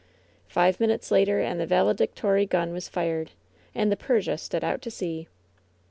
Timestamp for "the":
1.59-1.67, 3.91-3.95